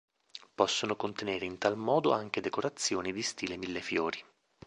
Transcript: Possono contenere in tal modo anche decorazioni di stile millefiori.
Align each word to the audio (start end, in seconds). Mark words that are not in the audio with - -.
Possono 0.55 0.95
contenere 0.95 1.45
in 1.45 1.59
tal 1.59 1.77
modo 1.77 2.11
anche 2.11 2.41
decorazioni 2.41 3.13
di 3.13 3.21
stile 3.21 3.55
millefiori. 3.55 4.19